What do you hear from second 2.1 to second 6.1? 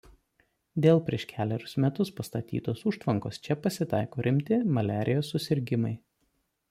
pastatytos užtvankos čia pasitaiko rimti maliarijos susirgimai.